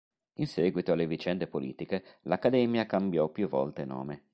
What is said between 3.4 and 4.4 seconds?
volte nome.